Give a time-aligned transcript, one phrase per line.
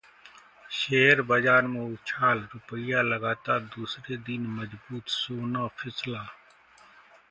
[0.77, 6.27] share बाजार में उछाल, रुपया लगातार दूसरे दिन मजबूत, सोना फिसला